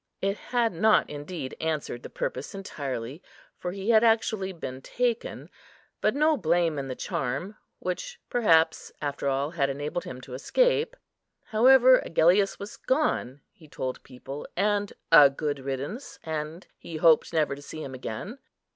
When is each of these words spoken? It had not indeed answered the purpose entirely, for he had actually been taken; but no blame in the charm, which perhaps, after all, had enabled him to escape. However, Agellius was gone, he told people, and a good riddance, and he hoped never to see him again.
It 0.19 0.37
had 0.49 0.73
not 0.73 1.07
indeed 1.11 1.55
answered 1.61 2.01
the 2.01 2.09
purpose 2.09 2.55
entirely, 2.55 3.21
for 3.59 3.71
he 3.71 3.91
had 3.91 4.03
actually 4.03 4.51
been 4.51 4.81
taken; 4.81 5.47
but 6.01 6.15
no 6.15 6.35
blame 6.37 6.79
in 6.79 6.87
the 6.87 6.95
charm, 6.95 7.55
which 7.77 8.19
perhaps, 8.27 8.91
after 8.99 9.27
all, 9.27 9.51
had 9.51 9.69
enabled 9.69 10.05
him 10.05 10.19
to 10.21 10.33
escape. 10.33 10.95
However, 11.49 11.99
Agellius 11.99 12.57
was 12.57 12.77
gone, 12.77 13.41
he 13.51 13.67
told 13.67 14.01
people, 14.01 14.47
and 14.57 14.91
a 15.11 15.29
good 15.29 15.59
riddance, 15.59 16.17
and 16.23 16.65
he 16.79 16.97
hoped 16.97 17.31
never 17.31 17.53
to 17.55 17.61
see 17.61 17.83
him 17.83 17.93
again. 17.93 18.39